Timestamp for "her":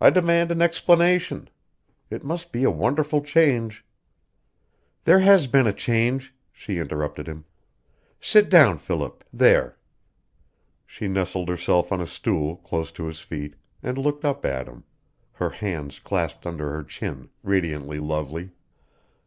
15.32-15.50, 16.72-16.82